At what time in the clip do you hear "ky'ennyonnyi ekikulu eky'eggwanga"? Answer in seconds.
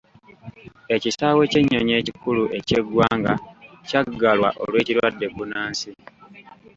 1.51-3.33